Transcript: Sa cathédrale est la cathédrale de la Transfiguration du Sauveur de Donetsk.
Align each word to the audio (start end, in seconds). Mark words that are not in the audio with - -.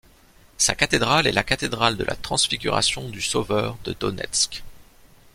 Sa 0.57 0.73
cathédrale 0.73 1.27
est 1.27 1.31
la 1.31 1.43
cathédrale 1.43 1.95
de 1.95 2.03
la 2.03 2.15
Transfiguration 2.15 3.07
du 3.09 3.21
Sauveur 3.21 3.77
de 3.83 3.93
Donetsk. 3.93 4.63